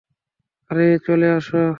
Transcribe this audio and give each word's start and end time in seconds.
আরে, 0.69 0.87
চলে 1.05 1.27
আসো! 1.31 1.61